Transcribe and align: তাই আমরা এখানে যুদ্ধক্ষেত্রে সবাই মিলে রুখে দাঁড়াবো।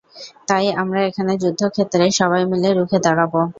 তাই 0.47 0.65
আমরা 0.81 0.99
এখানে 1.09 1.33
যুদ্ধক্ষেত্রে 1.43 2.03
সবাই 2.19 2.43
মিলে 2.51 2.69
রুখে 2.71 2.97
দাঁড়াবো। 3.05 3.41